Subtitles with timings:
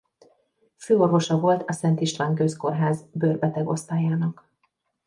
[0.77, 4.47] Főorvosa volt a Szent István-közkórház bőrbeteg-osztályának.